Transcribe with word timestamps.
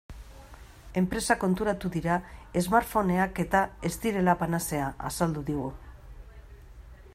Enpresak 1.01 1.39
konturatu 1.43 1.91
dira 1.95 2.15
smartphoneak-eta 2.67 3.63
ez 3.89 3.93
direla 4.07 4.35
panazea, 4.43 4.91
azaldu 5.11 5.47
digu. 5.53 5.69